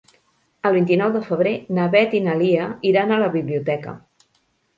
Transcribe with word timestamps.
El 0.69 0.73
vint-i-nou 0.77 1.11
de 1.15 1.21
febrer 1.27 1.51
na 1.79 1.85
Beth 1.97 2.15
i 2.21 2.23
na 2.29 2.35
Lia 2.41 2.71
iran 2.93 3.15
a 3.15 3.21
la 3.27 3.29
biblioteca. 3.37 3.95